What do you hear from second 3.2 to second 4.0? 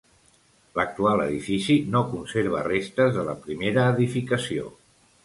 la primera